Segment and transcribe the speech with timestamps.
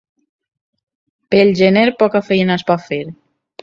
[1.35, 3.05] Pel gener poca feina es pot fer.